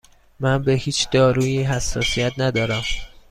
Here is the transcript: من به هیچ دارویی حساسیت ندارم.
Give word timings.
من 0.39 0.61
به 0.63 0.71
هیچ 0.73 1.09
دارویی 1.09 1.63
حساسیت 1.63 2.33
ندارم. 2.37 2.83